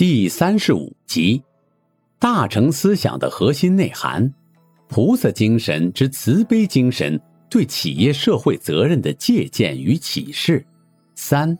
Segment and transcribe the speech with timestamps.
[0.00, 1.42] 第三十五集，
[2.18, 4.32] 大乘思想的核心内涵，
[4.88, 10.64] 菩萨精神之慈悲精神对企业社会责任的借鉴与启示。
[11.14, 11.54] 三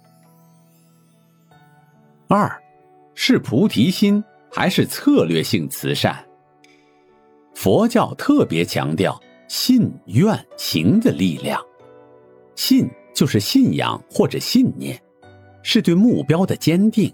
[2.29, 2.51] 二。
[3.13, 6.16] 是菩提心还是策略性慈善？
[7.55, 11.63] 佛教特别强调信愿行的力量。
[12.55, 14.99] 信就是信仰或者信念，
[15.63, 17.13] 是对目标的坚定；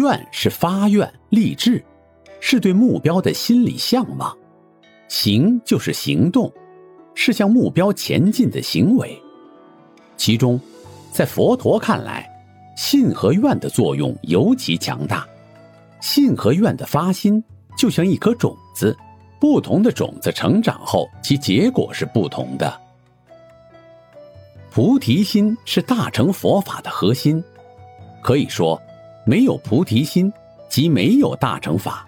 [0.00, 1.84] 愿是发愿立志，
[2.40, 4.34] 是对目标的心理向往；
[5.08, 6.50] 行就是行动，
[7.14, 9.20] 是向目标前进的行为。
[10.16, 10.58] 其中，
[11.12, 12.26] 在佛陀看来。
[12.76, 15.28] 信和愿的作用尤其强大，
[16.00, 17.44] 信和愿的发心
[17.76, 18.96] 就像一颗种子，
[19.38, 22.80] 不同的种子成长后，其结果是不同的。
[24.70, 27.44] 菩提心是大乘佛法的核心，
[28.22, 28.80] 可以说，
[29.24, 30.32] 没有菩提心，
[30.68, 32.06] 即没有大乘法。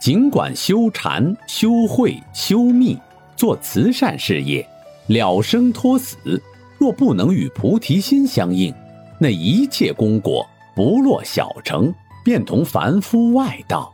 [0.00, 2.96] 尽管修禅、修慧、修密，
[3.36, 4.66] 做慈善事业，
[5.06, 6.40] 了生脱死，
[6.78, 8.72] 若不能与菩提心相应。
[9.18, 10.46] 那一切功果
[10.76, 11.92] 不落小乘，
[12.24, 13.92] 便同凡夫外道。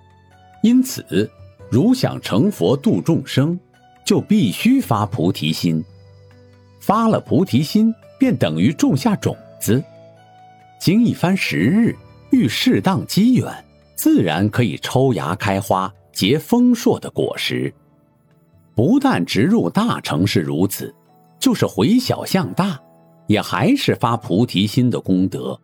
[0.62, 1.30] 因此，
[1.70, 3.58] 如想成佛度众生，
[4.04, 5.82] 就必须发菩提心。
[6.80, 9.82] 发了菩提心，便等于种下种子。
[10.78, 11.96] 经一番时日，
[12.34, 17.72] 遇适当机缘，自然可以抽芽开花，结丰硕的果实。
[18.74, 20.92] 不但植入大城市如此，
[21.38, 22.78] 就是回小向大。
[23.26, 25.58] 也还是发菩提心的功德，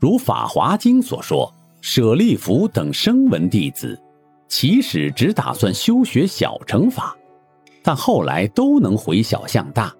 [0.00, 3.96] 如《法华经》所说，舍利弗等声闻弟子，
[4.48, 7.16] 起始只打算修学小乘法，
[7.80, 9.94] 但后来都能回小向大。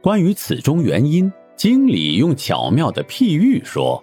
[0.00, 4.00] 关于此中原因，经里用巧妙的譬喻说：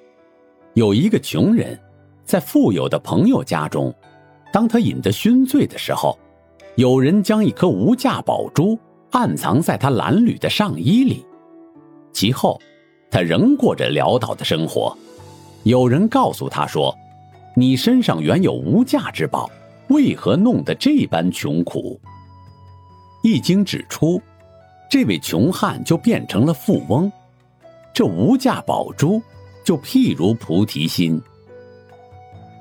[0.73, 1.77] 有一个穷人，
[2.23, 3.93] 在富有的朋友家中，
[4.53, 6.17] 当他饮得醺醉的时候，
[6.75, 8.77] 有人将一颗无价宝珠
[9.11, 11.25] 暗藏在他褴褛的上衣里。
[12.13, 12.59] 其后，
[13.09, 14.95] 他仍过着潦倒的生活。
[15.63, 16.95] 有人告诉他说
[17.55, 19.49] ：“你身上原有无价之宝，
[19.89, 21.99] 为何弄得这般穷苦？”
[23.21, 24.21] 易经指出，
[24.89, 27.11] 这位穷汉就变成了富翁。
[27.93, 29.21] 这无价宝珠
[29.69, 31.21] 就譬如菩提心。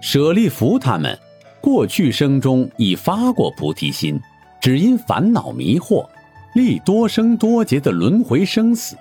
[0.02, 1.18] 舍利弗他们
[1.58, 4.20] 过去生中已发过菩提心，
[4.60, 6.06] 只因烦恼迷惑，
[6.54, 8.94] 历多生多劫的轮回生死。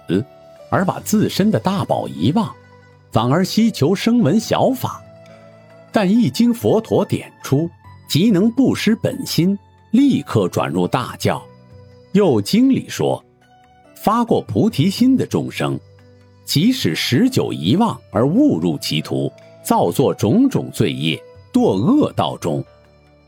[0.70, 2.50] 而把自身的大宝遗忘，
[3.12, 5.02] 反而希求声闻小法，
[5.92, 7.70] 但一经佛陀点出，
[8.08, 9.60] 即能不失本心，
[9.92, 11.46] 立刻转入大教。
[12.14, 13.22] 又经里说，
[13.98, 15.78] 发过菩提心的众生，
[16.48, 19.32] 即使十九遗忘而误入歧途，
[19.62, 21.22] 造作种种罪业，
[21.54, 22.64] 堕恶道中，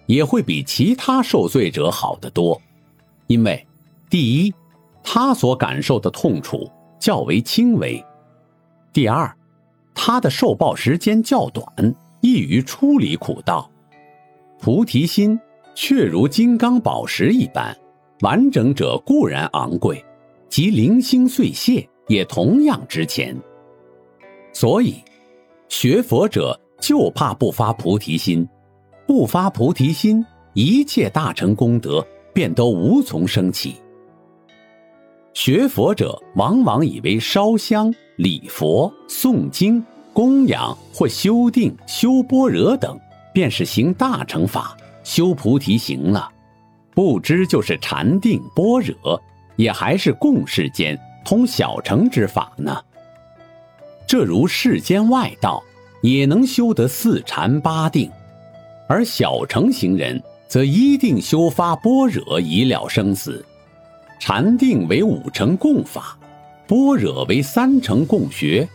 [0.08, 2.60] 也会比其他受罪者好得多。
[3.28, 3.68] 因为，
[4.10, 4.54] 第一，
[5.04, 6.68] 他所感受的痛楚。
[7.00, 8.04] 较为轻微。
[8.92, 9.34] 第二，
[9.96, 11.66] 他的受报时间较短，
[12.20, 13.72] 易于出离苦道。
[14.60, 15.40] 菩提心
[15.74, 17.74] 却如金刚宝石一般，
[18.20, 20.04] 完整者固然昂贵，
[20.50, 23.34] 即零星碎屑也同样值钱。
[24.52, 24.96] 所以，
[25.70, 28.46] 学佛者就怕不发菩提心，
[29.08, 33.76] 不发菩提心，一切大成功德便都无从升起。
[35.34, 39.82] 学佛者往往以为烧香、礼佛、诵经、
[40.12, 43.00] 供养或修定、修般若等，
[43.34, 46.30] 便是行大乘法、修菩提行了。
[46.94, 49.22] 不知就是禅定、般若，
[49.56, 52.84] 也还是共世间通小乘之法呢。
[54.08, 55.64] 这如世间外道，
[56.02, 58.10] 也能修得四禅八定，
[58.88, 63.46] 而小乘行人则一定修发般若，以了生死。
[64.20, 66.18] 禅定为五成共法，
[66.68, 68.68] 般若为三成共学。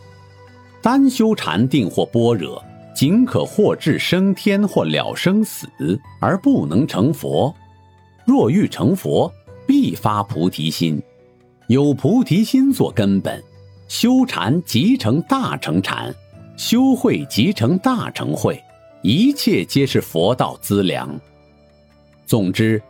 [0.81, 2.63] 单修禅定或般若，
[2.95, 5.67] 仅可获至升天或了生死，
[6.21, 7.53] 而不能成佛。
[8.23, 9.29] 若欲成佛，
[9.67, 11.03] 必发菩提心，
[11.67, 13.43] 有菩提心做根本，
[13.87, 16.13] 修禅即成大成禅。
[16.57, 18.57] 修慧即成大成慧，
[19.01, 21.19] 一切皆是佛道资粮。
[22.25, 22.81] 总之，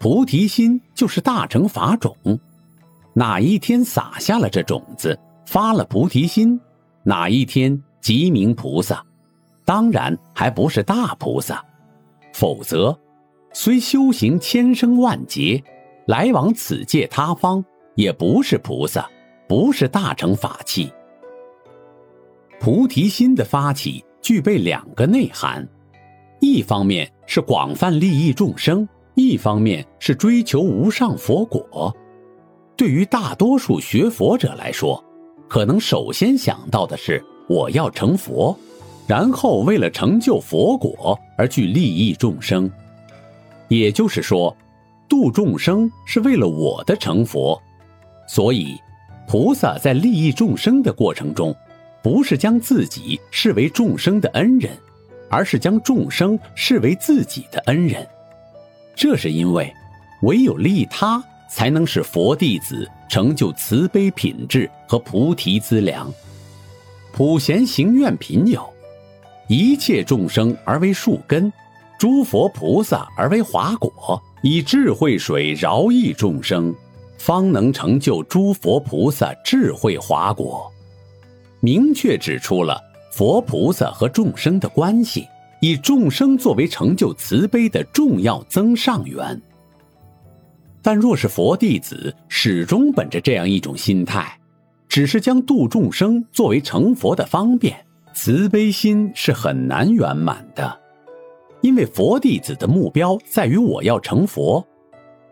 [0.00, 2.16] 菩提心就是大乘法种。
[3.12, 5.16] 哪一天撒下了这种子，
[5.46, 6.60] 发了菩提心，
[7.04, 9.00] 哪一天即名菩萨。
[9.64, 11.64] 当然还不是大菩萨，
[12.32, 12.98] 否则，
[13.52, 15.62] 虽修行千生万劫，
[16.08, 19.08] 来往此界他方，也不是菩萨，
[19.48, 20.92] 不是大乘法器。
[22.60, 25.66] 菩提心的发起具备两个内涵，
[26.40, 31.94] 一方面是广泛利益众生，一方面是追求无上佛果。
[32.76, 35.02] 对于大多数学佛者来说，
[35.46, 38.56] 可能首先想到的是我要成佛，
[39.06, 42.70] 然后为了成就佛果而去利益众生。
[43.68, 44.56] 也就是说，
[45.08, 47.60] 度众生是为了我的成佛，
[48.26, 48.78] 所以
[49.26, 51.54] 菩萨在利益众生的过程中。
[52.02, 54.70] 不是将自己视为众生的恩人，
[55.30, 58.06] 而是将众生视为自己的恩人。
[58.94, 59.72] 这是因为，
[60.20, 66.12] 唯有利他，才能使佛弟子成就慈悲品质和菩提资粮。
[67.10, 68.70] 普贤行愿品有：
[69.48, 71.50] 一切众生而为树根，
[71.98, 76.74] 诸佛菩萨而为华果，以智慧水饶益众生，
[77.24, 80.70] 方能成就诸佛菩萨智慧华果。
[81.60, 82.78] 明确指出了
[83.10, 85.26] 佛菩萨和众生的关系，
[85.62, 89.40] 以众生作为成就慈悲的重要增上缘。
[90.82, 94.38] 但若是佛弟子始终本着这样一种心态，
[94.86, 97.74] 只是将度众生作为成佛的方便，
[98.12, 100.78] 慈悲心是很难圆满的。
[101.62, 104.62] 因为佛弟子的目标在于我要成佛，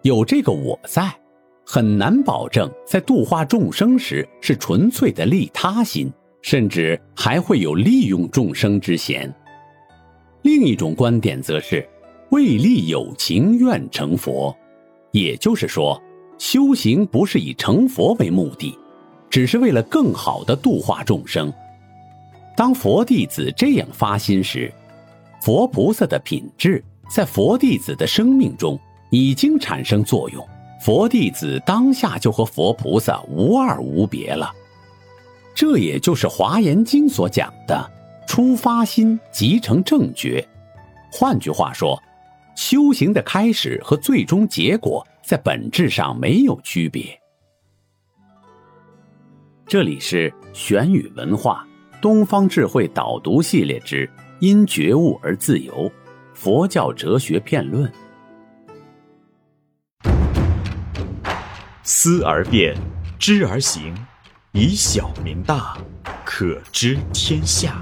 [0.01, 1.15] 有这个我在，
[1.65, 6.13] 很难保证在度化众生时是纯粹的利他心。
[6.43, 9.33] 甚至还会有利用众生之嫌。
[10.43, 11.89] 另一种观点则是，
[12.31, 14.53] 为利有情愿成佛，
[15.13, 16.03] 也就是说，
[16.39, 18.77] 修行不是以成佛为目的，
[19.31, 21.53] 只是为了更好的度化众生。
[22.57, 24.69] 当佛弟子这样发心时，
[25.41, 28.77] 佛菩萨的品质在佛弟子的生命中
[29.11, 30.45] 已经产生作用，
[30.85, 34.53] 佛弟子当下就和佛菩萨无二无别了。
[35.55, 37.89] 这也就是《华严经》所讲的
[38.27, 40.45] “出发心即成正觉”。
[41.13, 41.97] 换句话说，
[42.57, 47.17] 修行的开始和最终结果在本质上没有区别。
[49.65, 51.65] 这里是玄宇文化
[52.01, 55.89] 东方智慧导读系列之“因觉悟而自由”
[56.35, 57.89] 佛教哲学辩论。
[62.05, 62.77] 思而变，
[63.17, 63.95] 知而行。
[64.51, 65.79] 以小明大，
[66.25, 67.81] 可知天下。